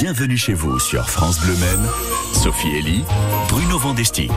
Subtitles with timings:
[0.00, 1.86] Bienvenue chez vous sur France Bleu Maine.
[2.32, 3.04] Sophie Elie,
[3.50, 4.30] Bruno Vandestick.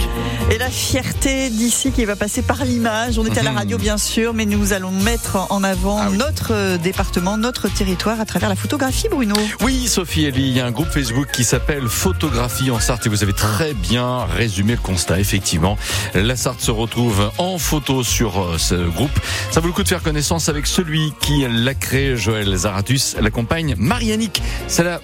[0.51, 3.17] Et la fierté d'ici qui va passer par l'image.
[3.17, 6.17] On est à la radio bien sûr, mais nous allons mettre en avant Ah oui.
[6.17, 9.35] notre euh, département, notre territoire à travers la photographie, Bruno.
[9.61, 13.09] Oui, Sophie Elie, il y a un groupe Facebook qui s'appelle Photographie en Sarthe et
[13.09, 15.19] vous avez très bien résumé le constat.
[15.21, 15.77] Effectivement,
[16.13, 19.17] la Sarthe se retrouve en photo sur euh, ce groupe.
[19.51, 23.29] Ça vaut le coup de faire connaissance avec celui qui l'a créé, Joël Zaratus, la
[23.29, 24.41] compagne Marianique.
[24.67, 24.99] C'est la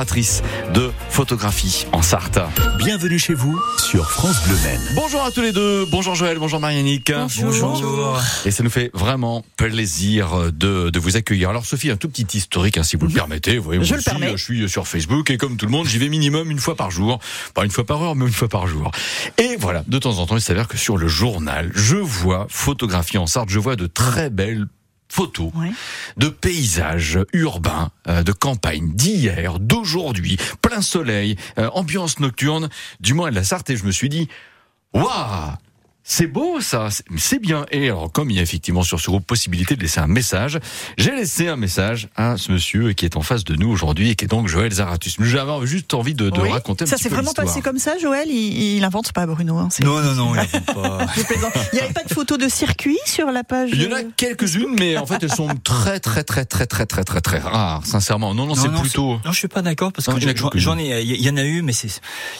[0.00, 2.38] de Photographie en Sarthe.
[2.78, 4.80] Bienvenue chez vous sur France Bleu Maine.
[4.94, 5.84] Bonjour à tous les deux.
[5.90, 7.12] Bonjour Joël, bonjour Marianique.
[7.12, 8.18] Bonjour.
[8.46, 11.50] Et ça nous fait vraiment plaisir de, de vous accueillir.
[11.50, 13.58] Alors Sophie, un tout petit historique, hein, si vous le permettez.
[13.58, 14.32] Vous voyez, Je moi le permets.
[14.32, 16.90] Je suis sur Facebook et comme tout le monde, j'y vais minimum une fois par
[16.90, 17.18] jour.
[17.52, 18.90] Pas une fois par heure, mais une fois par jour.
[19.36, 23.18] Et voilà, de temps en temps, il s'avère que sur le journal, je vois photographie
[23.18, 24.66] en Sarthe, je vois de très belles
[25.10, 25.72] photos Ouais.
[26.16, 33.30] de paysages urbains, euh, de campagne d'hier, d'aujourd'hui, plein soleil, euh, ambiance nocturne, du moins
[33.30, 34.28] de la Sarthe, et je me suis dit,
[34.94, 35.52] waouh
[36.02, 37.64] c'est beau ça, c'est- bien.
[37.70, 40.58] Et alors, comme il y a effectivement sur ce groupe possibilité de laisser un message,
[40.98, 44.14] j'ai laissé un message à ce monsieur qui est en face de nous aujourd'hui et
[44.16, 45.16] qui est donc Joël Zaratus.
[45.20, 46.50] J'avais juste envie de, de Oui.
[46.50, 48.28] raconter un Ça petit s'est peu vraiment passé comme ça, Joël?
[48.28, 49.56] Il, il invente pas, Bruno.
[49.58, 51.06] hein, Non, non, non, il pas.
[51.72, 54.00] Il n'y avait pas de photos de circuit sur la page Il y en a
[54.00, 57.38] euh, quelques-unes, mais en fait, elles sont très, très, très, très, très, très, très, très
[57.38, 58.34] rares, sincèrement.
[58.34, 59.20] Non, non, c'est plutôt.
[59.24, 61.30] Non, je suis pas d'accord parce que il y en a j'en- ai, il y
[61.30, 61.88] en a eu, mais c'est,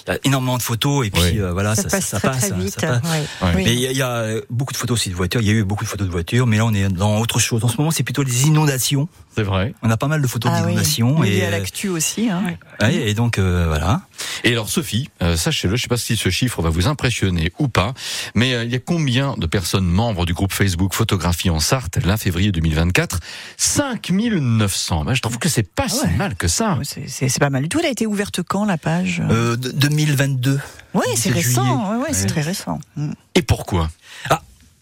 [0.06, 1.41] il y a énormément de photos et puis Oui.
[1.41, 2.80] euh, voilà, Ça, ça, passe ça très passe, très vite.
[2.80, 3.02] ça passe.
[3.12, 3.47] ouais.
[3.48, 3.49] Ouais.
[3.56, 3.64] Oui.
[3.64, 5.40] Mais il y, y a euh, beaucoup de photos aussi de voitures.
[5.40, 7.38] Il y a eu beaucoup de photos de voitures, mais là on est dans autre
[7.38, 7.64] chose.
[7.64, 9.08] En ce moment, c'est plutôt les inondations.
[9.41, 9.72] C'est vrai.
[9.83, 10.72] On a pas mal de photos Ah oui.
[10.72, 12.28] d'inondations Lié et, à l'actu aussi.
[12.28, 12.42] Hein.
[12.83, 14.02] ouais, et donc euh, voilà.
[14.44, 17.68] Et alors, Sophie, euh, sachez-le, je sais pas si ce chiffre va vous impressionner ou
[17.68, 17.94] pas,
[18.34, 21.98] mais euh, il y a combien de personnes membres du groupe Facebook Photographie en Sarthe,
[22.06, 23.18] 1 février 2024
[23.56, 25.05] 5900.
[25.06, 26.16] Ben, je trouve que c'est pas si Ah ouais.
[26.16, 26.78] mal que ça.
[27.06, 27.78] C'est pas mal du tout.
[27.80, 30.61] Elle a été ouverte quand, la page Euh, de- 2022.
[30.92, 31.92] Oui, c'est 17 récent.
[31.92, 32.78] Ouais, ouais, c'est très récent.
[32.96, 33.12] Mm.
[33.36, 33.88] Et pourquoi?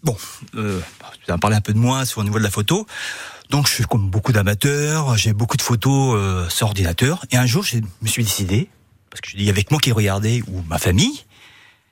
[0.05, 0.17] Bon,
[0.55, 0.81] euh,
[1.25, 2.87] tu vas parler un peu de moi sur le niveau de la photo.
[3.51, 7.25] Donc je suis comme beaucoup d'amateurs, j'ai beaucoup de photos euh, sur ordinateur.
[7.31, 8.69] Et un jour, je me suis décidé,
[9.11, 11.25] parce que je dis avec moi qui regardais, ou ma famille,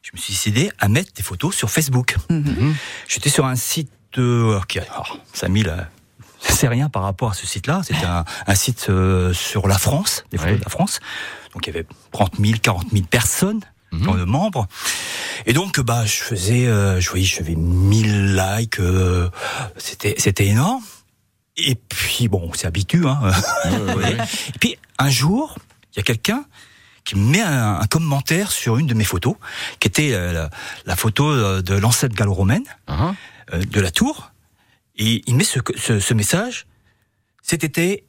[0.02, 2.16] je me suis décidé à mettre des photos sur Facebook.
[2.30, 2.74] Mhm.
[3.08, 4.82] J'étais sur un site euh, qui a...
[4.92, 5.88] alors, ça a mis la...
[6.40, 7.80] C'est rien par rapport à ce site-là.
[7.84, 11.00] C'était un, un site euh, sur la France, des photos de la France.
[11.54, 13.60] Donc il y avait 30 000, 40 000 personnes
[13.92, 14.02] Mhm.
[14.04, 14.66] dans le membre.
[15.46, 19.30] Et donc, bah, je faisais, euh, je voyais, je faisais 1000 likes, euh,
[19.76, 20.82] c'était, c'était énorme.
[21.56, 23.18] Et puis, bon, on s'habitue, hein.
[23.64, 24.16] Ouais, ouais, ouais.
[24.54, 25.56] Et puis, un jour,
[25.92, 26.44] il y a quelqu'un
[27.04, 29.36] qui me met un, un commentaire sur une de mes photos,
[29.80, 30.50] qui était euh, la,
[30.86, 33.14] la photo euh, de l'ancêtre gallo-romaine, Hein
[33.54, 34.32] euh, de la tour.
[34.96, 36.66] Et il met ce, ce, ce message,
[37.42, 38.04] cet été,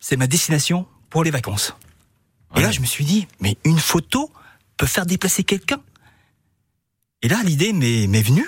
[0.00, 1.74] c'est ma destination pour les vacances.
[2.56, 4.30] Et là, je me suis dit, mais une photo
[4.76, 5.80] peut faire déplacer quelqu'un.
[7.22, 8.46] Et là, l'idée m'est m'est venue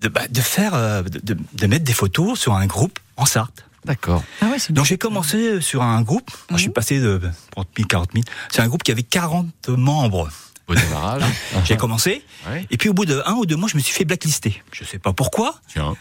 [0.00, 0.72] de, bah, de faire,
[1.04, 3.64] de, de- de mettre des photos sur un groupe en Sarthe.
[3.84, 4.22] D'accord.
[4.40, 7.20] Ah ouais, c'est Donc j'ai commencé sur un groupe, je suis passé de
[7.52, 10.28] 30 000, 40 000, c'est un groupe qui avait 40 membres.
[10.68, 11.24] Au démarrage.
[11.64, 12.64] J'ai commencé, Ouais.
[12.70, 14.62] et puis au bout de un ou deux mois, je me suis fait blacklister.
[14.72, 15.56] Je sais pas pourquoi.
[15.68, 15.96] Tiens.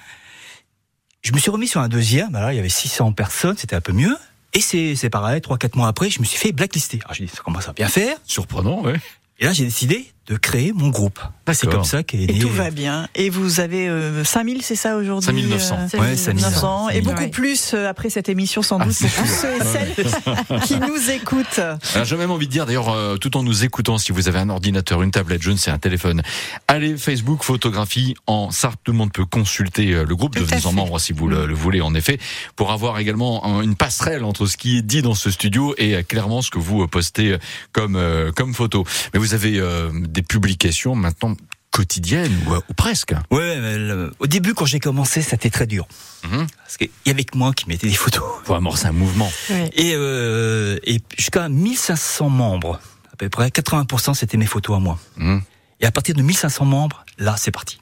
[1.23, 3.75] Je me suis remis sur un deuxième, bah là, il y avait 600 personnes, c'était
[3.75, 4.15] un peu mieux.
[4.53, 6.99] Et c'est c'est pareil, trois quatre mois après, je me suis fait blacklister.
[7.03, 8.15] Alors j'ai dit, ça commence à bien faire.
[8.25, 8.99] Surprenant, ouais.
[9.39, 11.19] Et là, j'ai décidé de créer mon groupe.
[11.51, 11.81] C'est D'accord.
[11.81, 12.39] comme ça qu'est Et né.
[12.39, 13.09] tout va bien.
[13.15, 15.75] Et vous avez euh, 5000, c'est ça aujourd'hui 5900.
[15.95, 16.89] euh, Ouais, 5900.
[16.89, 17.27] Et beaucoup Ouais.
[17.27, 20.75] plus euh, après cette émission, sans Ah, doute, c'est pour tous ceux et celles qui
[20.79, 21.59] nous écoutent.
[21.59, 24.39] Alors, J'ai même envie de dire, d'ailleurs, euh, tout en nous écoutant, si vous avez
[24.39, 26.21] un ordinateur, une tablette, je ne sais, un téléphone,
[26.69, 28.79] allez Facebook photographie en Sarthe.
[28.85, 30.75] Tout le monde peut consulter euh, le groupe, Tout à devenez en fait.
[30.75, 32.17] membre si vous le, le voulez, en effet,
[32.55, 35.95] pour avoir également un- une passerelle entre ce qui est dit dans ce studio et
[35.95, 37.37] euh, clairement ce que vous euh, postez euh,
[37.73, 38.85] comme euh, comme photo.
[39.13, 39.89] Mais vous avez euh,
[40.21, 41.35] des publications maintenant
[41.71, 43.13] quotidiennes ou, euh, ou presque.
[43.31, 45.87] Ouais, le- au début, quand j'ai commencé, c'était très dur.
[46.25, 46.45] Mhm.
[46.57, 48.23] Parce qu'il y avait que moi qui mettais des photos.
[48.45, 49.31] Faut amorcer un mouvement.
[49.73, 52.79] Et, euh, et jusqu'à 1500 membres,
[53.11, 54.99] à peu près 80% c'était mes photos à moi.
[55.17, 55.41] Mhm.
[55.79, 57.79] Et à partir de 1500 membres, là, c'est parti.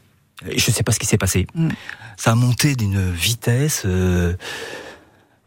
[0.50, 1.48] Et je sais pas ce qui s'est passé.
[1.54, 1.68] Mm.
[2.16, 3.82] Ça a monté d'une vitesse.
[3.86, 4.36] euh,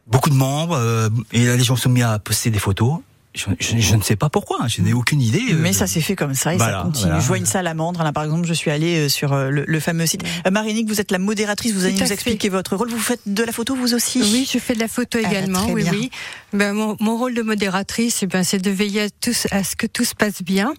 [0.07, 0.77] beaucoup de membres.
[0.77, 2.99] euh, et là, les gens se sont mis à poster des photos.
[3.35, 4.59] Je, je- je ne sais pas pourquoi.
[4.63, 5.41] hein, Je n'ai aucune idée.
[5.53, 7.07] euh, Mais ça s'est fait comme ça et Voilà, ça continue.
[7.07, 7.21] voilà.
[7.21, 8.03] Je vois une salamandre.
[8.03, 10.23] Là, par exemple, je suis allée euh, sur euh, le, le fameux site.
[10.47, 11.73] Euh, Marinique, vous êtes la modératrice.
[11.73, 12.13] Vous allez nous fait.
[12.13, 12.91] expliquer votre rôle.
[12.91, 14.21] Vous faites de la photo, vous aussi?
[14.21, 15.93] Oui, je fais de la photo Ah, également, très oui, bien.
[15.93, 16.11] oui.
[16.53, 19.77] Ben, mon, mon rôle de modératrice, eh ben, c'est de veiller à, tous, à ce
[19.77, 20.75] que tout se passe bien.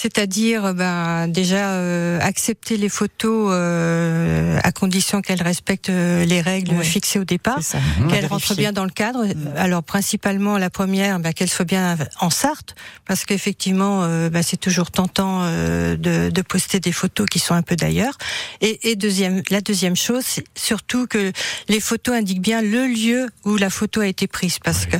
[0.00, 6.76] C'est-à-dire, ben, déjà euh, accepter les photos euh, à condition qu'elles respectent euh, les règles
[6.76, 6.84] Ouais.
[6.84, 7.82] fixées au départ, C'est ça.
[8.08, 9.24] qu'elles rentrent bien dans le cadre.
[9.56, 14.56] Alors principalement la première, ben, qu'elle soit bien en Sarthe, parce qu'effectivement, euh, ben, c'est
[14.56, 18.16] toujours tentant euh, de, de poster des photos qui sont un peu d'ailleurs.
[18.60, 21.32] Et, et deuxième, la deuxième chose, c'est surtout que
[21.68, 24.96] les photos indiquent bien le lieu où la photo a été prise, parce que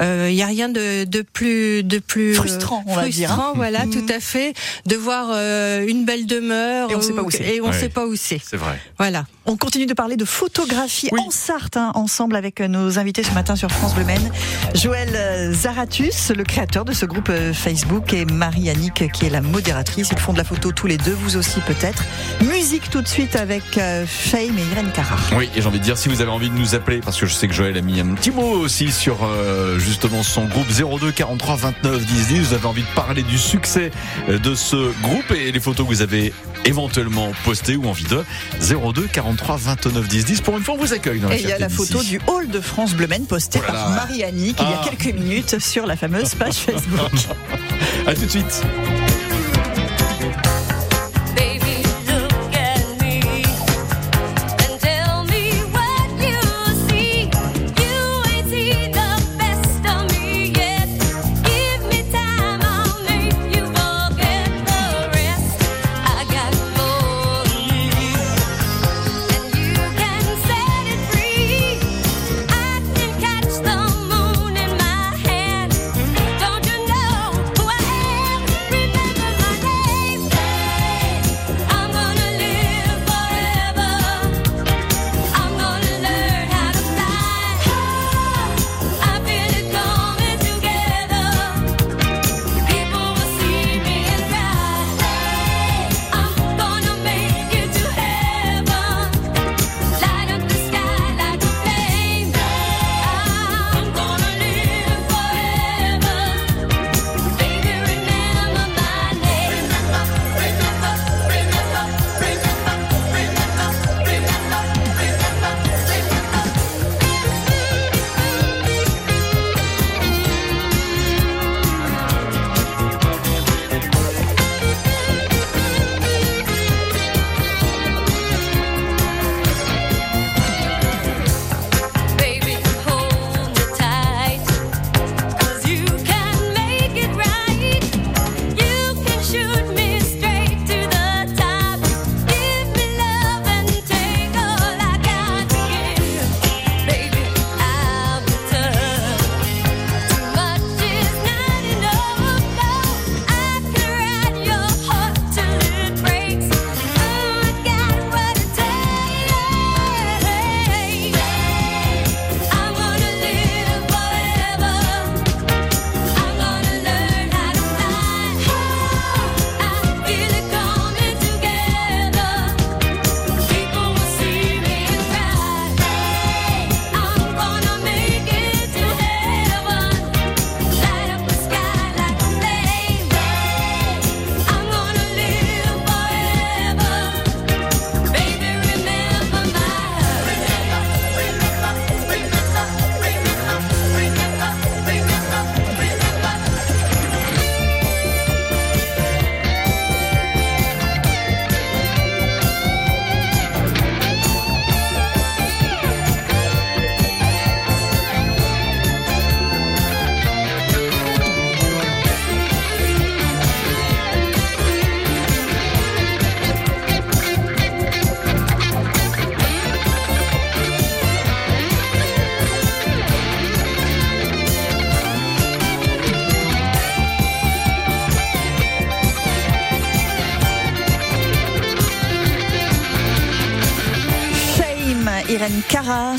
[0.00, 3.30] euh, il y a rien de, de plus de plus euh, Frustrant, on va dire,
[3.30, 3.34] hein.
[3.36, 3.92] frustrant, voilà, Mhm.
[3.92, 4.39] tout à fait,
[4.86, 7.44] de voir euh, une belle demeure Et on sait ou- pas où c'est.
[7.44, 7.72] et on Ouais.
[7.78, 8.40] sait pas où c'est.
[8.44, 8.78] C'est vrai.
[8.98, 9.24] Voilà.
[9.46, 11.20] On continue de parler de photographie Oui.
[11.26, 14.30] en Sarthe, hein, ensemble avec nos invités ce matin sur France Bleu Maine.
[14.74, 19.40] Joël euh, Zaratus, le créateur de ce groupe euh, Facebook, et Marie-Annick, qui est la
[19.40, 20.08] modératrice.
[20.12, 22.04] Ils font de la photo tous les deux, vous aussi peut-être.
[22.48, 25.16] Musique tout de suite avec euh, Fame et Irène Cara.
[25.36, 27.26] Oui, et j'ai envie de dire, si vous avez envie de nous appeler, parce que
[27.26, 30.68] je sais que Joël a mis un petit mot aussi sur euh, justement son groupe
[30.70, 34.92] 02 43 29 10 10, vous avez envie de parler du succès euh, de ce
[35.02, 36.32] groupe et les photos que vous avez
[36.64, 38.22] éventuellement postées ou envie de
[38.60, 40.40] 02 43 29 10 10.
[40.42, 42.20] Pour une fois, on vous accueille dans la Et il y a la photo du
[42.26, 44.80] hall de France Bleu Maine postée Oh par Marie-Annick il y Ah.
[44.82, 47.10] a quelques minutes sur la fameuse page Facebook.
[48.06, 48.62] À tout de suite.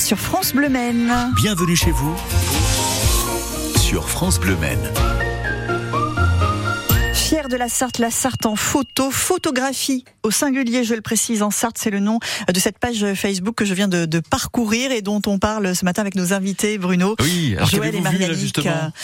[0.02, 1.14] Sur France Bleu Maine.
[1.36, 2.16] Bienvenue chez vous
[3.78, 4.80] sur France Bleu Maine.
[7.52, 11.78] De la Sarthe, la Sarthe en photo, photographie au singulier, je le précise, en Sarthe,
[11.78, 15.22] c'est le nom de cette page Facebook que je viens de, de parcourir et dont
[15.26, 17.16] on parle ce matin avec nos invités, Bruno.
[17.20, 18.38] Oui, alors Joël et Marianne.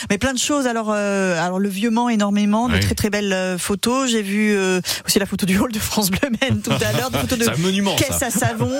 [0.10, 0.66] mais plein de choses.
[0.68, 2.80] Alors, euh, alors le vieux Mans énormément, de Oui.
[2.80, 4.10] très très belles euh, photos.
[4.12, 7.10] J'ai vu euh, aussi la photo du hall de France Bleu Maine tout à l'heure,
[7.12, 8.28] des photos de monument caisse ça.
[8.28, 8.72] à savon,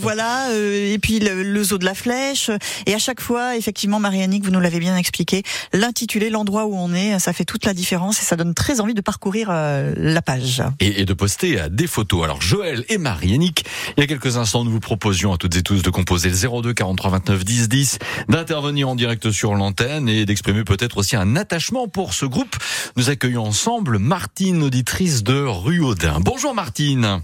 [0.00, 2.50] voilà, et puis le, le zoo de la flèche.
[2.86, 6.92] Et à chaque fois, effectivement, Marianne, vous nous l'avez bien expliqué, l'intitulé, l'endroit où on
[6.94, 10.22] est, ça fait toute la différence et ça donne très envie de parcourir euh, la
[10.22, 10.62] page.
[10.80, 12.24] et, et de poster euh, des photos.
[12.24, 13.66] Alors Joël et Marie-Annick,
[13.98, 16.62] il y a quelques instants, nous vous proposions à toutes et tous de composer le
[16.62, 17.98] 02 43 29 10 10,
[18.30, 22.56] d'intervenir en direct sur l'antenne et d'exprimer peut-être aussi un attachement pour ce groupe.
[22.96, 26.18] Nous accueillons ensemble Martine, auditrice de Rue Audin.
[26.20, 27.20] Bonjour Martine.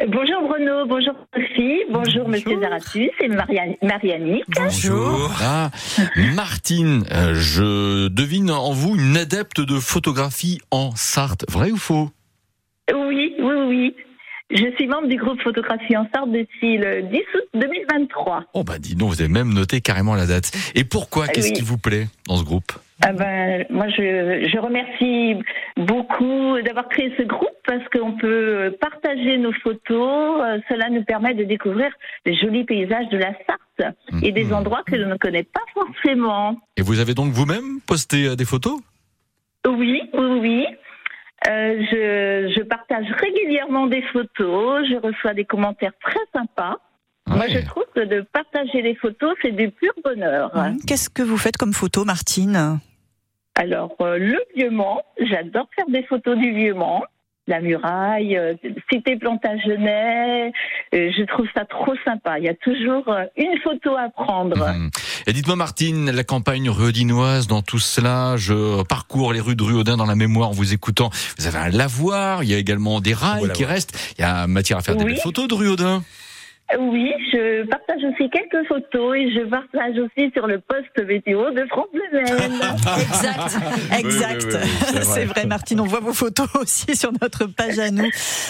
[0.00, 3.76] Bonjour Bruno, bonjour Sophie, bonjour, Monsieur Zaratus et Marianne-.
[4.56, 5.30] Bonjour.
[5.40, 5.70] Ah,
[6.34, 11.44] Martine, euh, je devine en vous une adepte de photographie en Sarthe.
[11.48, 12.10] Vrai ou faux?
[12.92, 13.94] Oui, oui, oui.
[14.50, 18.46] Je suis membre du groupe Photographie en Sarthe depuis le 10 août 2023.
[18.52, 20.50] Oh bah dis donc, vous avez même noté carrément la date.
[20.74, 21.26] Et pourquoi?
[21.28, 21.52] Ah Qu'est-ce oui.
[21.52, 22.72] qui vous plaît dans ce groupe?
[23.02, 25.36] Ah ben, moi, je, je remercie
[25.76, 30.40] beaucoup d'avoir créé ce groupe parce qu'on peut partager nos photos.
[30.42, 31.90] Euh, Cela nous permet de découvrir
[32.24, 34.52] les jolis paysages de la Sarthe et des Mhm.
[34.54, 36.56] endroits que l'on ne connaît pas forcément.
[36.76, 38.80] Et vous avez donc vous-même posté euh, des photos?
[39.66, 40.66] Oui, oui, oui.
[41.48, 46.78] Euh, je, je partage régulièrement des photos, je reçois des commentaires très sympas.
[47.26, 50.50] Moi, je trouve que de partager des photos, c'est du pur bonheur.
[50.86, 52.80] Qu'est-ce que vous faites comme photo, Martine?
[53.54, 57.02] Alors, euh, le Vieux-Mans, j'adore faire des photos du Vieux-Mans.
[57.46, 58.54] La muraille, euh,
[58.90, 60.50] cité Plantagenet,
[60.94, 62.38] euh, je trouve ça trop sympa.
[62.38, 63.04] Il y a toujours
[63.36, 64.56] une photo à prendre.
[64.56, 64.90] Mhm.
[65.26, 69.98] Et dites-moi Martine, la campagne ruodinoise, dans tout cela, je parcours les rues de Ruodin
[69.98, 71.10] dans la mémoire en vous écoutant.
[71.38, 74.14] Vous avez un lavoir, il y a également des rails Voilà, qui restent.
[74.18, 76.02] Il y a matière à faire des belles photos de Ruodin.
[76.78, 81.64] Oui, je partage aussi quelques photos et je partage aussi sur le poste météo de
[81.66, 82.60] France Bleu Maine.
[82.98, 83.58] Exact,
[83.98, 84.44] exact.
[84.44, 85.44] oui, oui, oui, c'est vrai.
[85.46, 85.80] Martine.
[85.80, 88.08] On voit vos photos aussi sur notre page à nous.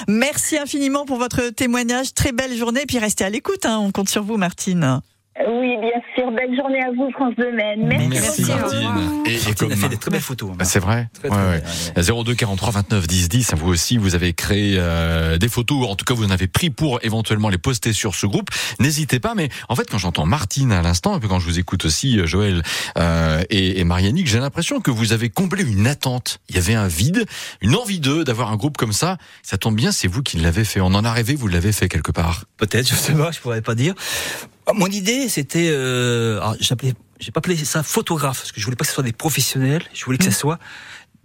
[0.09, 2.15] Merci infiniment pour votre témoignage.
[2.15, 2.83] Très belle journée.
[2.83, 3.67] Et puis restez à l'écoute.
[3.67, 3.79] hein.
[3.83, 5.01] On compte sur vous, Martine.
[5.37, 6.31] Oui, bien sûr.
[6.31, 7.87] Belle journée à vous, France de Maine.
[7.89, 8.09] Merci.
[8.09, 9.23] Merci, Martine.
[9.27, 10.51] Et, et Martine comme a fait des très belles photos.
[10.53, 10.65] hein.
[10.65, 11.09] C'est vrai.
[11.19, 11.61] Très, très ouais.
[11.97, 12.23] bien, ouais.
[12.25, 13.55] 02 43 29 10 10.
[13.57, 15.79] Vous aussi, vous avez créé euh, des photos.
[15.79, 18.51] ou En tout cas, vous en avez pris pour éventuellement les poster sur ce groupe.
[18.79, 19.35] N'hésitez pas.
[19.35, 22.21] Mais en fait, quand j'entends Martine à l'instant, et puis quand je vous écoute aussi,
[22.21, 22.63] euh, Joël
[22.97, 26.39] euh, et, et Marianique, j'ai l'impression que vous avez comblé une attente.
[26.49, 27.25] Il y avait un vide,
[27.61, 29.19] une envie d'eux d'avoir un groupe comme ça.
[29.43, 30.81] Ça tombe bien, c'est vous qui l'avez fait.
[30.81, 32.45] On en a rêvé, vous l'avez fait quelque part.
[32.57, 33.95] Peut-être, je sais pas, je pourrais pas dire.
[34.67, 38.77] Ah, Mon idée, c'était, euh, j'appelais, j'ai pas appelé ça photographe, parce que je voulais
[38.77, 39.83] pas que ce soit des professionnels.
[39.93, 40.59] Je voulais que ce soit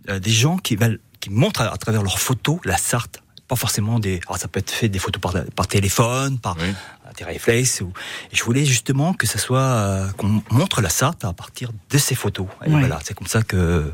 [0.09, 0.77] euh, des gens qui,
[1.19, 3.21] qui montrent à, à travers leurs photos la Sarthe.
[3.47, 6.71] Pas forcément des, alors ça peut être fait des photos par, par téléphone, par Oui.
[7.17, 7.81] des réflexes.
[7.81, 7.91] Ou,
[8.31, 12.13] je voulais justement que ça soit, euh, qu'on montre la Sarthe à partir de ces
[12.15, 12.45] photos.
[12.65, 12.79] Et Oui.
[12.79, 13.91] voilà, c'est comme ça que,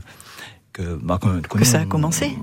[0.75, 2.37] que, bah, que, Que ça a commencé.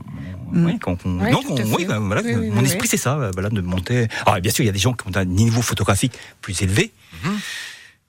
[0.53, 0.67] Mm.
[0.67, 1.75] Oui, qu'on, qu'on- Oui, non, tout qu'on- à fait.
[1.77, 4.09] oui, bah, voilà, Oui, oui, mon esprit c'est ça, voilà, de monter.
[4.27, 6.93] Alors bien sûr, il y a des gens qui ont un niveau photographique plus élevé,
[7.25, 7.33] Mhm.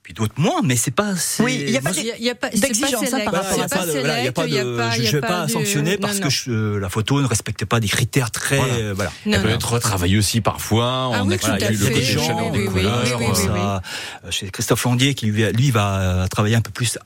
[0.01, 1.15] puis d'autres moins, mais c'est pas.
[1.15, 3.77] c'est- Oui, il y a pas a- a d'exigence, hein, par voilà, rapport à ça.
[3.77, 5.97] pas de, select, voilà, il y a pas de, pas- je je vais pas sanctionner
[5.97, 6.27] parce non.
[6.27, 8.73] que je- la photo ne respecte pas des critères très, Voilà.
[8.73, 9.11] euh, voilà.
[9.25, 11.11] Non, Elle peut être retravaillée aussi parfois.
[11.15, 12.51] Ah on oui, a tout à vu il y a le côté des gens, chaleur
[12.51, 13.03] des couleurs.
[13.05, 13.45] oui, oui, oui, oui.
[13.45, 13.81] ça,
[14.25, 16.97] euh, chez Christophe Landier qui lui, lui va travailler un peu plus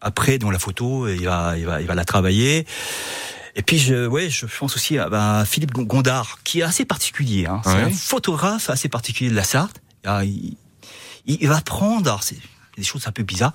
[0.00, 2.66] après dans la photo, et il va, il va, il va la travailler.
[3.56, 7.46] Et puis je, ouais, je pense aussi à bah, Philippe Gondard, qui est assez particulier.
[7.46, 7.60] Hein.
[7.64, 7.82] C'est Ouais.
[7.82, 9.76] un photographe assez particulier de la Sarthe.
[10.04, 10.56] Ah, il,
[11.26, 12.36] il va prendre, alors c'est
[12.78, 13.52] des choses un peu bizarres.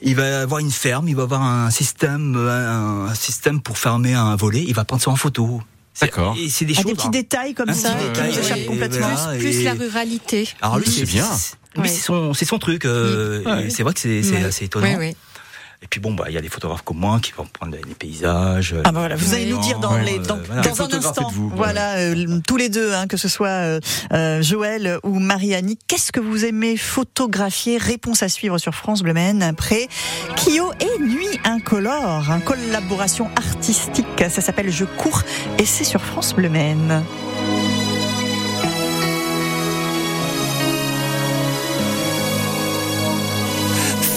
[0.00, 4.14] Il va avoir une ferme, il va avoir un système, un, un système pour fermer
[4.14, 4.64] un volet.
[4.66, 5.60] Il va prendre ça en photo.
[5.92, 6.36] C'est- D'accord.
[6.40, 6.84] Et c'est des Ah, choses.
[6.86, 9.08] des petits alors- détails comme Un ça qui nous échappent complètement.
[9.14, 9.38] voilà.
[9.38, 10.48] Plus et- la ruralité.
[10.62, 11.28] alors lui, Oui, c'est bien.
[11.76, 11.88] Lui, Ouais.
[11.88, 12.84] c'est son, c'est son truc.
[12.84, 14.86] euh, C'est vrai que c'est, assez étonnant.
[14.86, 15.16] Oui, oui.
[15.84, 17.94] Et puis bon, bah, il y a des photographes comme moi qui vont prendre les
[17.94, 18.74] paysages.
[18.84, 20.62] Ah bah voilà, vous allez nous dire dans, Ouais, les, euh, dans, voilà.
[20.62, 23.78] dans un instant, voilà, euh, tous les deux, hein, que ce soit
[24.12, 27.76] euh, Joël ou Marianne, qu'est-ce que vous aimez photographier?
[27.76, 29.88] Réponse à suivre sur France Bleu Maine après
[30.36, 35.22] Kyo et Nuit Incolore, une collaboration artistique, ça s'appelle Je cours
[35.58, 37.02] et c'est sur France Bleu Maine.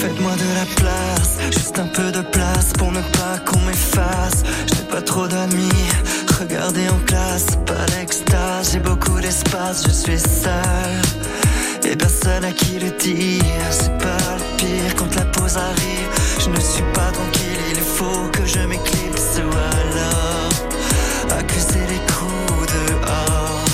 [0.00, 4.44] Faites-moi de la place, juste un peu de place pour ne pas qu'on m'efface.
[4.68, 5.90] J'ai pas trop d'amis,
[6.38, 11.90] regardez en classe, pas d'extase, j'ai beaucoup d'espace, je suis seul.
[11.90, 16.10] Et personne à qui le dire, c'est pas le pire quand la pause arrive.
[16.38, 22.72] Je ne suis pas tranquille, il faut que je m'éclipse ou alors accuser les coups
[22.72, 23.64] dehors.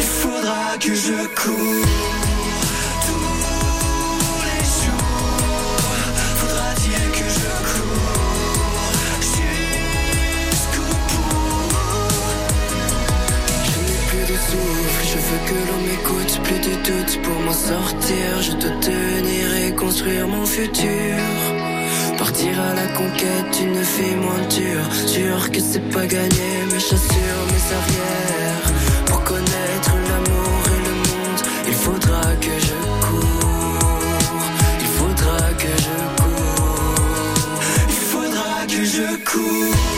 [0.00, 2.17] Il faudra que je cours
[15.46, 18.26] que l'on m'écoute, plus de doute pour m'en sortir.
[18.40, 21.16] Je dois tenir et construire mon futur.
[22.18, 24.88] Partir à la conquête, une fille moins dure.
[25.06, 28.66] Sûr que c'est pas gagné, mais j'assure mes arrières.
[29.06, 32.74] Pour connaître l'amour et le monde, il faudra que je
[33.06, 33.98] cours.
[34.80, 37.60] Il faudra que je cours.
[37.88, 39.97] Il faudra que je cours.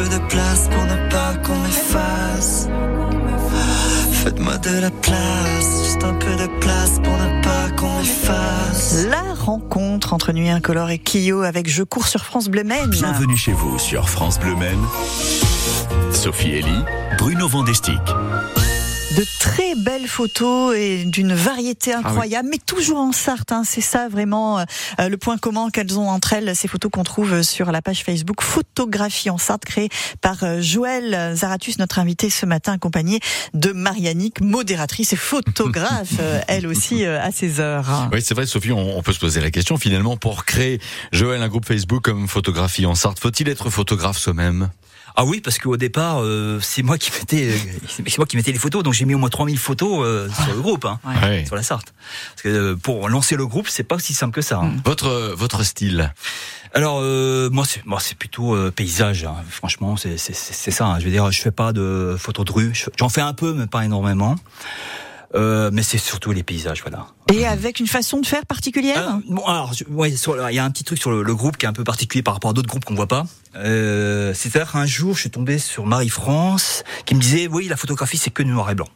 [0.00, 2.68] Peu de place pour ne pas qu'on m'efface.
[4.12, 9.06] Faites-moi de la place, juste un peu de place pour ne pas qu'on m'efface.
[9.08, 12.90] La rencontre entre Nuit Incolore et Kyo avec Je cours sur France Bleu Maine.
[12.90, 14.84] Bienvenue chez vous sur France Bleu Maine.
[16.12, 16.84] Sophie Elie,
[17.18, 18.00] Bruno Vandestick.
[19.16, 23.50] De très belles photos et d'une variété Ah incroyable, mais toujours en Sarthe.
[23.50, 23.62] hein.
[23.66, 27.42] C'est ça vraiment euh, le point commun qu'elles ont entre elles, ces photos qu'on trouve
[27.42, 29.88] sur la page Facebook Photographie en Sarthe, créée
[30.20, 33.18] par euh, Joël Zaratus, notre invitée ce matin, accompagnée
[33.52, 38.08] de Marianique, modératrice et photographe, euh, elle aussi à ses heures.
[38.12, 41.42] Oui, c'est vrai, Sophie, on, on peut se poser la question finalement pour créer Joël
[41.42, 43.18] un groupe Facebook comme photographie en Sarthe.
[43.18, 44.70] Faut-il être photographe soi-même?
[45.22, 47.56] Ah oui, parce qu'au départ, euh, c'est moi qui mettais, euh,
[48.06, 50.54] c'est moi qui mettais les photos, donc j'ai mis au moins 3000 photos euh, sur
[50.54, 51.44] le groupe, hein, Ouais.
[51.44, 51.92] sur la Sarthe.
[52.32, 54.60] Parce que euh, pour lancer le groupe, c'est pas aussi simple que ça.
[54.60, 54.72] hein.
[54.84, 56.14] Votre votre style
[56.72, 59.24] Alors euh, moi, c'est moi, c'est plutôt euh, paysage.
[59.24, 59.34] hein.
[59.50, 60.86] Franchement, c'est c'est ça.
[60.86, 60.98] hein.
[61.00, 62.70] Je veux dire, je fais pas de photos de rue.
[62.74, 64.36] Je- J'en fais un peu, mais pas énormément.
[65.36, 67.06] Euh, mais c'est surtout les paysages, voilà.
[67.32, 70.64] Et avec une façon de faire particulière Euh, bon, alors, je- ouais, il y a
[70.64, 72.52] un petit truc sur le, le groupe qui est un peu particulier par rapport à
[72.52, 73.26] d'autres groupes qu'on voit pas.
[73.54, 78.18] Euh, C'est-à-dire qu'un jour, je suis tombé sur Marie-France qui me disait, oui, la photographie,
[78.18, 78.88] c'est que du noir et blanc.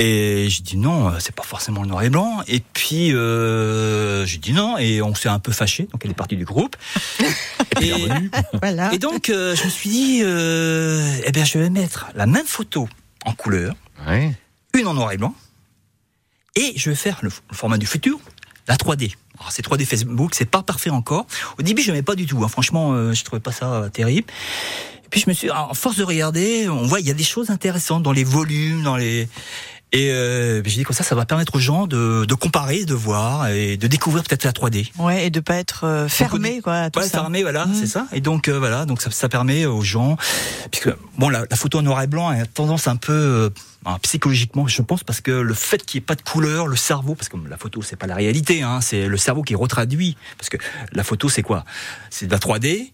[0.00, 2.40] Et j'ai dit non, euh, c'est pas forcément le noir et blanc.
[2.46, 5.88] Et puis euh, j'ai dit non, et on s'est un peu fâché.
[5.90, 6.76] Donc elle est partie du groupe.
[7.80, 7.92] et,
[8.62, 8.94] Voilà.
[8.94, 12.46] et donc euh, je me suis dit, euh, eh bien je vais mettre la même
[12.46, 12.88] photo
[13.24, 13.74] en couleur,
[14.06, 14.36] Ouais.
[14.86, 15.34] En noir et blanc,
[16.56, 18.18] et je vais faire le, format du futur,
[18.66, 19.14] la 3D.
[19.38, 21.26] Alors, c'est 3D Facebook, c'est pas parfait encore.
[21.58, 22.42] Au début, je n'aimais pas du tout.
[22.42, 22.48] hein.
[22.48, 24.26] Franchement, euh, je trouvais pas ça terrible.
[25.04, 27.24] Et puis je me suis, à force de regarder, on voit il y a des
[27.24, 29.28] choses intéressantes dans les volumes, dans les
[29.92, 32.94] et euh, j'ai dit comme ça, ça va permettre aux gens de, de comparer, de
[32.94, 34.90] voir et de découvrir peut-être la 3D.
[34.98, 37.20] Ouais, et de pas être euh, fermé, quoi, à tout Ouais, ça.
[37.20, 37.74] fermé, voilà, Mm.
[37.74, 38.06] c'est ça.
[38.12, 40.16] Et donc euh, voilà, donc ça, ça permet aux gens,
[40.70, 43.50] puisque bon, la, la photo en noir et blanc a tendance un peu euh,
[44.02, 47.14] psychologiquement, je pense, parce que le fait qu'il n'y ait pas de couleur, le cerveau,
[47.14, 50.50] parce que la photo c'est pas la réalité, hein, c'est le cerveau qui retraduit, parce
[50.50, 50.58] que
[50.92, 51.64] la photo c'est quoi?
[52.10, 52.92] C'est de la 3D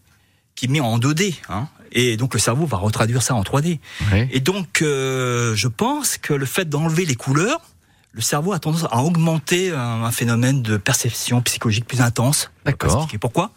[0.55, 3.79] qui est mis en 2D, hein, et donc le cerveau va retraduire ça en 3D.
[4.13, 4.29] Ouais.
[4.33, 7.61] Et donc, euh, je pense que le fait d'enlever les couleurs,
[8.13, 12.51] le cerveau a tendance à augmenter un, un phénomène de perception psychologique plus intense.
[12.65, 12.93] D'accord.
[12.93, 13.53] expliquer pourquoi.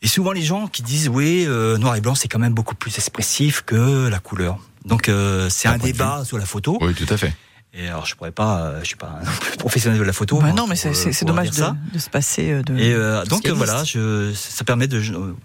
[0.00, 2.76] Et souvent, les gens qui disent oui, euh, noir et blanc, c'est quand même beaucoup
[2.76, 4.58] plus expressif que la couleur.
[4.84, 6.78] Donc, euh, c'est un débat sur la photo.
[6.80, 7.34] Oui, tout à fait.
[7.74, 10.38] Et alors, je pourrais pas, euh, je suis pas un professionnel de la photo.
[10.38, 12.76] Bah hein, non, mais c'est- euh, dommage de, se passer euh, de.
[12.78, 15.00] Et euh, donc euh, voilà, je, ça permet de.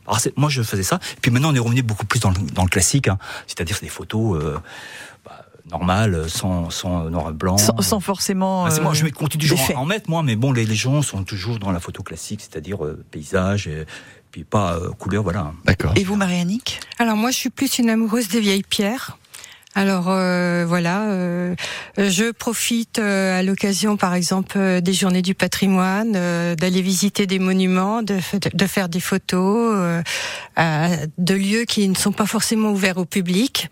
[0.07, 0.99] alors, moi, je faisais ça.
[1.21, 3.17] Puis maintenant, on est revenu beaucoup plus dans le, dans le classique, hein.
[3.45, 4.57] c'est-à-dire c'est des photos euh,
[5.25, 7.57] bah, normales, sans, sans noir et blanc.
[7.57, 8.65] sans, sans forcément.
[8.65, 10.75] Ah, c'est euh, moi, je continue toujours à en mettre, moi, mais bon, les, les
[10.75, 13.85] gens sont toujours dans la photo classique, c'est-à-dire euh, paysage, et,
[14.31, 15.51] puis pas euh, couleur, voilà.
[15.65, 15.91] D'accord.
[15.95, 19.17] Et vous, Marianique Alors moi, je suis plus une amoureuse des vieilles pierres.
[19.75, 21.55] Alors euh, voilà, euh,
[21.97, 26.11] je profite euh, à l'occasion, par exemple, des journées du patrimoine,
[26.55, 28.19] d'aller visiter des monuments, de,
[28.53, 30.03] de faire des photos
[30.57, 33.69] de lieux qui ne sont pas forcément ouverts au public.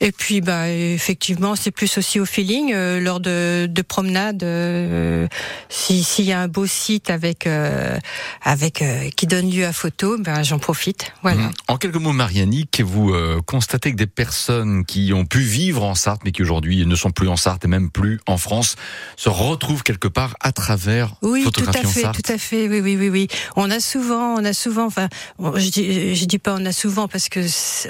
[0.00, 4.42] Et puis, bah, effectivement, c'est plus aussi au feeling euh, lors de, de promenades.
[4.42, 5.26] euh,
[5.68, 7.98] si s'il y a un beau site avec euh,
[8.42, 11.12] avec euh, qui donne lieu à photo, ben j'en profite.
[11.22, 11.42] Voilà.
[11.42, 11.50] Mhm.
[11.68, 15.94] En quelques mots, Marianique, vous euh, constatez que des personnes qui ont pu vivre en
[15.94, 18.76] Sarthe, mais qui aujourd'hui ne sont plus en Sarthe et même plus en France,
[19.16, 22.22] se retrouvent quelque part à travers Oui, tout Photographie à en fait, Sarthe.
[22.22, 22.68] tout à fait.
[22.68, 23.28] Oui, oui, oui, oui.
[23.56, 24.86] On a souvent, on a souvent.
[24.86, 25.08] Enfin,
[25.38, 27.40] je dis, je dis pas on a souvent parce que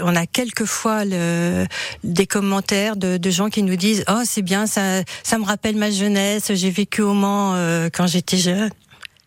[0.02, 1.66] on a quelquefois le,
[2.04, 5.76] des commentaires de, de gens qui nous disent oh c'est bien, ça, ça me rappelle
[5.76, 6.52] ma jeunesse.
[6.54, 8.70] J'ai vécu au Mans euh, quand j'étais jeune.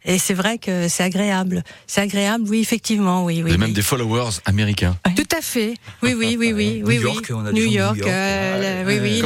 [0.04, 1.64] Et c'est vrai que c'est agréable.
[1.86, 3.52] C'est agréable, oui, effectivement, oui, oui.
[3.52, 3.76] avez même oui.
[3.76, 4.98] des followers américains.
[5.16, 5.76] Tout à fait.
[6.02, 7.36] Oui, oui, oui, oui, New oui, York, oui.
[7.38, 9.22] on a New York, New York, euh, oui, oui,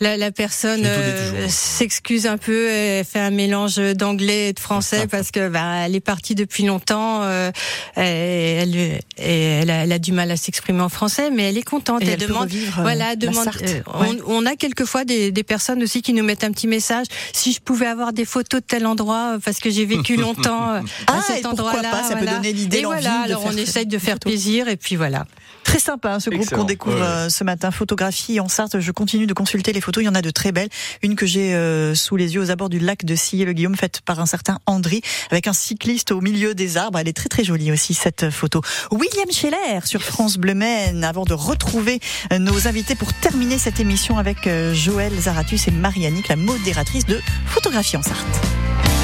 [0.00, 1.50] la, la, personne euh, toujours.
[1.50, 5.94] s'excuse un peu, elle fait un mélange d'anglais et de français parce que bah, elle
[5.94, 7.50] est partie depuis longtemps, euh,
[7.96, 11.58] et elle, et elle, a, elle a du mal à s'exprimer en français, mais elle
[11.58, 12.02] est contente.
[12.02, 13.48] Et elle, elle peut demande, euh, voilà, demande.
[13.62, 14.08] Euh, Ouais.
[14.26, 17.06] on, on a quelquefois des, des personnes aussi qui nous mettent un petit message.
[17.32, 21.14] Si je pouvais avoir des photos de tel endroit, parce que j'ai vécu longtemps Ah,
[21.14, 21.90] à et cet endroit-là.
[21.90, 22.36] pas, ça peut voilà.
[22.36, 25.26] donner l'idée, Et voilà, alors on essaye de faire plaisir, et puis voilà.
[25.70, 27.70] Très sympa hein, ce groupe qu'on découvre Ouais, euh, ce matin.
[27.70, 28.80] Photographie en Sarthe.
[28.80, 30.02] Je continue de consulter les photos.
[30.02, 30.68] Il y en a de très belles.
[31.00, 34.18] Une que j'ai euh, sous les yeux aux abords du lac de Sillé-le-Guillaume, faite par
[34.18, 36.98] un certain Andry, avec un cycliste au milieu des arbres.
[36.98, 38.62] Elle est très très jolie aussi cette photo.
[38.90, 41.04] William Scheller sur France Bleu Maine.
[41.04, 42.00] Avant de retrouver
[42.32, 47.06] euh, nos invités pour terminer cette émission avec euh, Joël Zaratus et Marianique, la modératrice
[47.06, 48.18] de Photographie en Sarthe.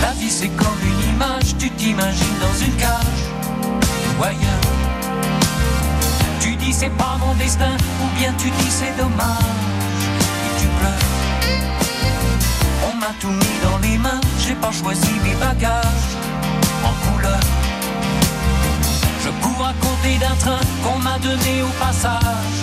[0.03, 3.27] La vie c'est comme une image, tu t'imagines dans une cage.
[3.81, 4.56] Tu
[6.73, 9.63] c'est pas mon destin, ou bien tu dis c'est dommage,
[10.47, 11.09] et tu pleures.
[12.91, 16.13] On m'a tout mis dans les mains, j'ai pas choisi mes bagages
[16.85, 17.41] en couleur.
[19.25, 22.59] Je cours à côté d'un train qu'on m'a donné au passage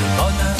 [0.00, 0.58] de bonheur.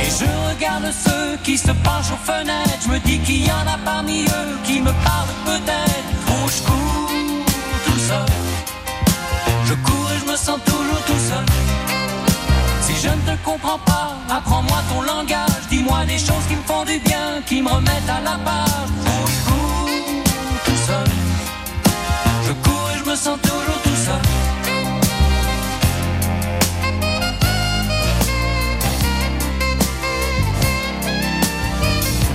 [0.00, 2.78] Et je regarde ceux qui se penchent aux fenêtres.
[2.84, 5.98] Je me dis qu'il y en a parmi eux qui me parlent peut-être.
[10.38, 11.46] Sens toujours tout seul.
[12.80, 15.62] Si je ne te comprends pas, apprends-moi ton langage.
[15.68, 18.90] Dis-moi des choses qui me font du bien, qui me remettent à la page.
[19.34, 19.90] Je cours
[20.64, 21.08] tout seul.
[22.46, 24.22] Je cours et je me sens toujours tout seul.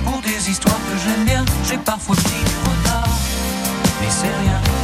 [0.06, 3.10] Pour des histoires que j'aime bien, j'ai parfois pris du retard.
[4.02, 4.83] Mais c'est rien.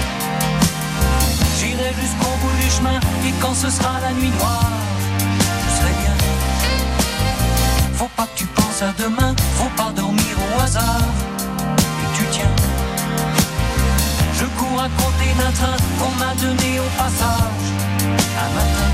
[1.90, 4.72] Jusqu'au bout du chemin et quand ce sera la nuit noire,
[5.64, 6.16] je serai bien.
[7.96, 11.02] Faut pas que tu penses à demain, faut pas dormir au hasard.
[11.78, 12.56] Et tu tiens.
[14.40, 17.68] Je cours à côté d'un train qu'on m'a donné au passage
[18.46, 18.90] un matin.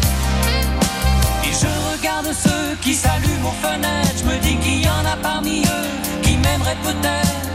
[1.44, 4.16] Et je regarde ceux qui s'allument aux fenêtres.
[4.20, 7.55] Je me dis qu'il y en a parmi eux qui m'aimeraient peut-être.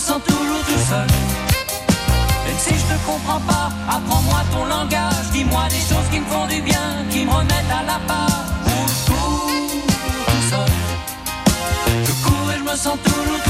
[0.00, 1.06] Sens toujours tout seul.
[2.46, 5.26] Même si je te comprends pas, apprends-moi ton langage.
[5.32, 8.30] Dis-moi des choses qui me font du bien, qui me remettent à la page.
[8.66, 9.50] Je cours
[10.26, 10.72] tout seul.
[12.06, 13.49] Je cours et je me sens toujours tout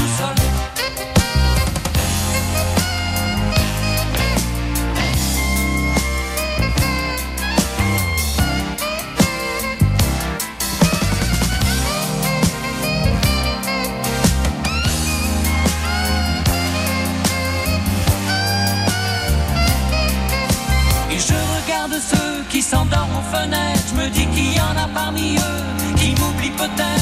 [22.61, 23.87] Qui s'endorment aux fenêtres.
[23.89, 27.00] Je me dis qu'il y en a parmi eux qui m'oublient peut-être.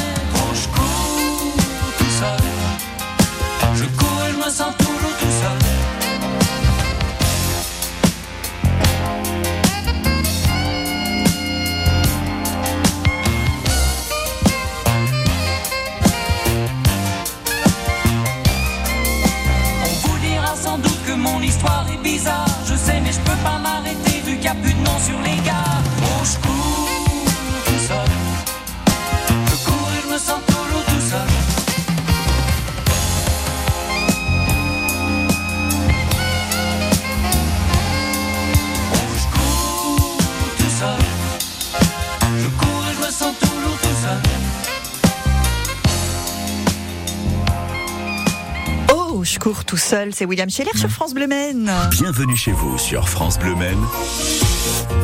[49.30, 50.14] Je cours tout seul.
[50.14, 51.72] C'est William Scheller sur France Bleu Maine.
[51.92, 53.84] Bienvenue chez vous sur France Bleu Maine.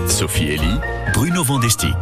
[0.08, 0.80] Sophie Elie,
[1.14, 1.96] Bruno Vandestick.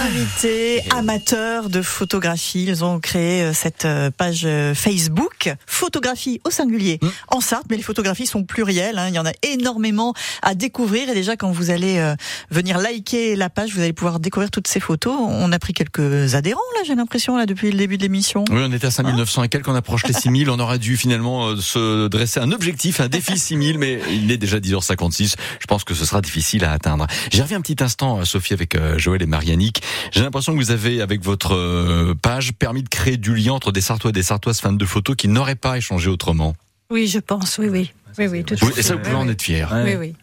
[0.00, 2.64] Invités amateurs de photographie.
[2.68, 7.08] Ils ont créé euh, cette euh, page euh, Facebook, photographie au singulier Mmh.
[7.28, 8.98] en Sarthe, mais les photographies sont plurielles.
[8.98, 9.08] hein.
[9.08, 11.08] Il y en a énormément à découvrir.
[11.08, 12.14] Et déjà, quand vous allez euh,
[12.50, 15.14] venir liker la page, vous allez pouvoir découvrir toutes ces photos.
[15.18, 18.44] On a pris quelques adhérents, là, j'ai l'impression, là, depuis le début de l'émission.
[18.50, 20.50] Oui, on était à 5900 et quelques, on approche les 6000.
[20.50, 24.38] On aurait dû finalement euh, se dresser un objectif, un défi 6000, mais il est
[24.38, 25.34] déjà 10h56.
[25.60, 27.06] Je pense que ce sera difficile à atteindre.
[27.32, 29.82] J'y reviens un petit instant, Sophie, avec euh, Joël et Marianique.
[30.12, 33.72] J'ai l'impression que vous avez, avec votre euh, page, permis de créer du lien entre
[33.72, 36.54] des Sartois et des Sartoises fans de photos qui n'auraient pas échangé autrement.
[36.90, 37.92] Oui, je pense, oui, oui.
[38.18, 39.70] Oui, oui, tout et ça, vous pouvez en être fier.
[39.84, 40.14] Oui, oui.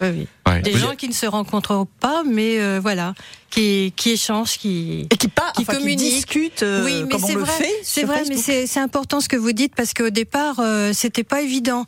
[0.00, 0.26] Oui, oui.
[0.46, 0.62] Ouais.
[0.62, 3.14] Des Vous- gens qui ne se rencontrent pas, mais euh, voilà,
[3.50, 5.06] qui, qui échangent, qui.
[5.10, 5.98] Et qui, pas, Qui enfin, qui communiquent.
[6.14, 7.72] discutent euh, oui, mais c'est le vrai, fait.
[7.84, 8.66] c'est vrai, mais Facebook.
[8.68, 11.86] c'est important ce que vous dites parce qu'au départ, euh, c'était pas évident.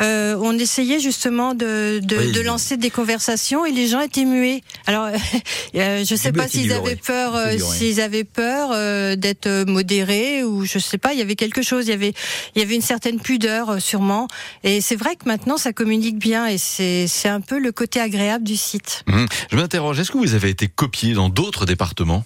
[0.00, 4.24] Euh, on essayait justement de, de, Oui, de lancer des conversations et les gens étaient
[4.24, 4.62] muets.
[4.86, 5.06] Alors,
[5.76, 10.42] euh, je sais pas était s'ils avaient peur, euh, s'ils avaient peur euh, d'être modérés
[10.42, 11.12] ou je sais pas.
[11.12, 11.86] Il y avait quelque chose.
[11.86, 12.12] Il y avait,
[12.54, 14.26] il y avait une certaine pudeur euh, sûrement.
[14.64, 18.00] Et c'est vrai que maintenant ça communique bien et c'est c'est un peu le côté
[18.00, 19.04] agréable du site.
[19.08, 19.26] Hum.
[19.50, 22.24] Je m'interroge, est-ce que vous avez été copié dans d'autres départements?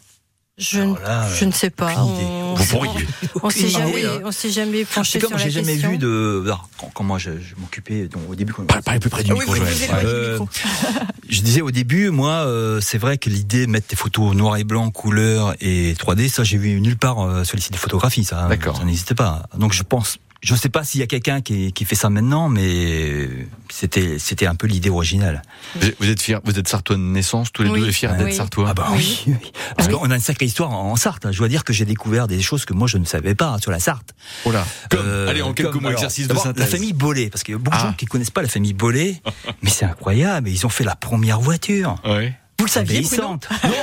[0.58, 1.92] Je, là, je ne sais pas.
[2.02, 3.06] On, Vous pourriez.
[3.42, 4.20] on s'est jamais, hein.
[4.24, 5.90] on s'est jamais penché C'est sur comme la j'ai jamais question.
[5.92, 6.42] vu de.
[6.46, 8.52] alors, quand, quand moi je, je m'occupais donc, au début.
[8.52, 9.72] quand- Parlez parlez plus près du Ah micro, oui, Joël.
[10.04, 10.38] Euh.
[11.28, 14.56] Je disais au début, moi, euh, c'est vrai que l'idée de mettre des photos noir
[14.56, 17.78] et blanc, couleur et 3D, ça j'ai vu nulle part euh, sur les sites de
[17.78, 18.78] photographie, ça, D'accord.
[18.78, 19.42] ça n'existait pas.
[19.56, 22.48] Donc je pense, je sais pas s'il y a quelqu'un qui, qui fait ça maintenant,
[22.48, 23.28] mais
[23.70, 25.42] c'était c'était un peu l'idée originale.
[25.80, 27.80] Vous vous êtes fiers, vous êtes Sartois de naissance, tous les Oui.
[27.80, 28.18] deux et fiers Oui.
[28.24, 29.34] d'être Sartois Ah bah oui, oui.
[29.76, 29.94] parce Oui.
[29.94, 31.26] qu'on a une sacrée histoire en, en Sarthe.
[31.26, 31.32] hein.
[31.32, 33.58] Je dois dire que j'ai découvert des choses que moi je ne savais pas hein,
[33.58, 34.14] sur la Sarthe.
[34.44, 34.64] Oh là.
[34.90, 36.60] Comme, Euh, allez, en quelques comme- mots, alors, exercice de synthèse.
[36.62, 37.86] La famille Bollet, parce qu'il y a beaucoup de Ah.
[37.88, 39.20] gens qui connaissent pas la famille Bollet,
[39.62, 40.48] mais c'est incroyable.
[40.48, 41.96] Ils ont fait la première voiture.
[42.04, 42.32] Ouais.
[42.58, 43.22] Vous le saviez, Bruno.
[43.28, 43.38] Non,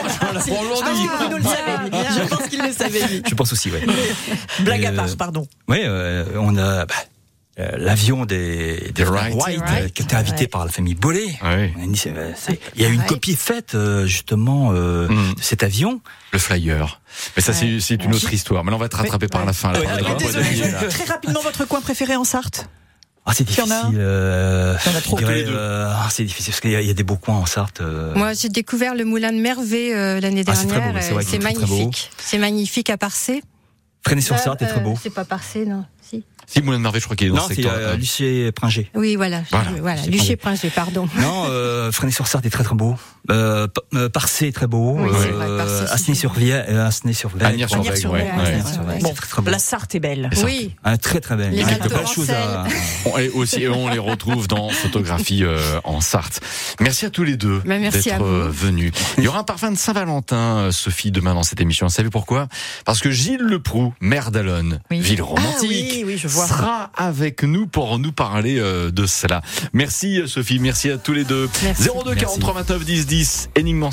[0.06, 0.52] je
[1.92, 2.04] Ah.
[2.12, 3.24] Je pense qu'il le savait, lui.
[3.28, 3.82] Je pense aussi, ouais.
[4.62, 5.48] Blague à Euh, part, pardon.
[5.68, 6.94] Oui, euh, on a bah,
[7.60, 9.36] euh, l'avion des, des frères Wright.
[9.36, 10.48] Wright, Wright, euh, qui était invité ouais.
[10.48, 11.38] par la famille Bollet.
[11.42, 11.74] Ouais.
[11.78, 12.34] Euh,
[12.76, 13.08] Il y a eu une Wright.
[13.10, 15.34] copie faite euh, justement euh, Mm.
[15.36, 16.02] de cet avion.
[16.34, 17.00] Le flyer.
[17.38, 17.78] Mais ça, c'est Ouais.
[17.80, 18.64] c'est une autre histoire.
[18.66, 19.72] Mais là, on va être rattrapé par la fin.
[19.72, 22.68] là, Euh, euh, désolé, très rapidement, votre coin préféré en Sarthe?
[23.28, 23.72] Ah, c'est difficile.
[23.72, 27.16] a euh, euh, ah, c'est difficile parce qu'il y, a- il y a des beaux
[27.18, 27.82] coins en Sarthe.
[27.82, 28.14] euh.
[28.16, 30.94] Moi, j'ai découvert le moulin de Mervet euh, l'année Ah, c'est très dernière.
[31.14, 32.12] beau, c'est euh, magnifique.
[32.18, 33.42] C'est magnifique à Parcé.
[34.06, 34.96] Fresnay-sur-Sarthe est Euh, très beau.
[35.02, 35.86] C'est pas Parcé, non
[36.48, 36.62] Si.
[36.62, 37.74] Moulin de je crois qu'il est dans Non, ce c'est secteur.
[37.76, 38.90] euh, Lucier Pringé.
[38.96, 39.42] Oui, voilà.
[39.52, 39.70] Voilà.
[39.82, 40.02] Voilà.
[40.40, 41.08] Pringé, pardon.
[41.20, 42.96] Non, euh, Fresnay-sur-Sarthe est très très beau.
[43.32, 44.98] Euh, euh, Parcé est très beau.
[45.00, 47.48] Oui, c'est vrai, Parcé, c'est Asnay-sur-Via, euh, Asnay-sur-Via.
[47.48, 48.88] Agnières-sur-Vègue, Agnières-sur-Vègue, ouais.
[48.88, 49.00] ouais, ouais.
[49.02, 49.50] Bon, très très beau.
[49.50, 50.30] la Sarthe est belle.
[50.44, 50.76] Oui.
[50.84, 51.52] Ah, très très belle.
[51.52, 52.66] Les Il y a de Alpes belles choses à.
[53.06, 56.40] On, et aussi, on les retrouve dans Photographie euh, en Sarthe.
[56.80, 58.92] Merci à tous les deux merci d'être euh, venus.
[59.18, 61.88] Il y aura un parfum de Saint-Valentin, Sophie, demain dans cette émission.
[61.88, 62.48] Vous savez pourquoi?
[62.86, 65.00] Parce que Gilles Leproux, maire d'Alonne, Oui.
[65.00, 66.06] ville Ah romantique,
[66.36, 69.42] sera avec nous pour nous parler euh, de cela.
[69.74, 71.50] Merci Sophie, merci à tous les deux.
[71.64, 71.90] Merci.
[72.06, 73.84] 02 43 29 10 10, énigme.